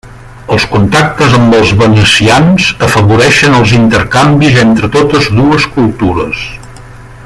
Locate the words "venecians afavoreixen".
1.81-3.59